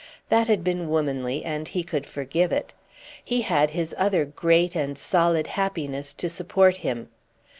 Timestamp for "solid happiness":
4.97-6.15